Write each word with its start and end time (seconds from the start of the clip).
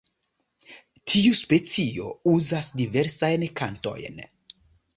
Tiu 1.11 1.35
specio 1.41 2.09
uzas 2.33 2.73
diversajn 2.81 3.47
kantojn. 3.63 4.21